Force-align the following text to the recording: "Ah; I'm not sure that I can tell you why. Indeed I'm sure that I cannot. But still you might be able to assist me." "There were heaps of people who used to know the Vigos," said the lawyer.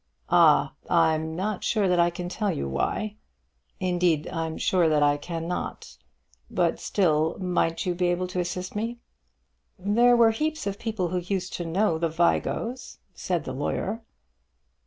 "Ah; 0.31 0.73
I'm 0.89 1.35
not 1.35 1.63
sure 1.63 1.87
that 1.87 1.99
I 1.99 2.09
can 2.09 2.27
tell 2.27 2.51
you 2.51 2.67
why. 2.67 3.17
Indeed 3.79 4.27
I'm 4.29 4.57
sure 4.57 4.89
that 4.89 5.03
I 5.03 5.15
cannot. 5.15 5.95
But 6.49 6.79
still 6.79 7.37
you 7.39 7.45
might 7.45 7.83
be 7.99 8.07
able 8.07 8.25
to 8.29 8.39
assist 8.39 8.75
me." 8.75 8.97
"There 9.77 10.17
were 10.17 10.31
heaps 10.31 10.65
of 10.65 10.79
people 10.79 11.09
who 11.09 11.19
used 11.19 11.53
to 11.57 11.65
know 11.65 11.99
the 11.99 12.09
Vigos," 12.09 12.97
said 13.13 13.43
the 13.43 13.53
lawyer. 13.53 14.01